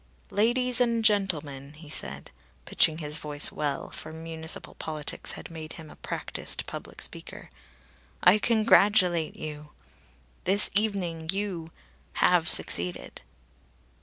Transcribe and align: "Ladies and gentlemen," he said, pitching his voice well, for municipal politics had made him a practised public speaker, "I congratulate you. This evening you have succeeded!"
"Ladies 0.31 0.81
and 0.81 1.05
gentlemen," 1.05 1.73
he 1.75 1.87
said, 1.87 2.31
pitching 2.65 2.97
his 2.97 3.19
voice 3.19 3.51
well, 3.51 3.91
for 3.91 4.11
municipal 4.11 4.73
politics 4.73 5.33
had 5.33 5.51
made 5.51 5.73
him 5.73 5.91
a 5.91 5.95
practised 5.95 6.65
public 6.65 7.03
speaker, 7.03 7.51
"I 8.23 8.39
congratulate 8.39 9.35
you. 9.35 9.73
This 10.45 10.71
evening 10.73 11.29
you 11.31 11.69
have 12.13 12.49
succeeded!" 12.49 13.21